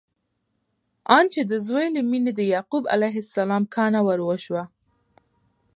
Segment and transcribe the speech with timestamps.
[1.17, 4.63] آن چې د زوی له مینې د یعقوب علیه السلام کانه وروشوه!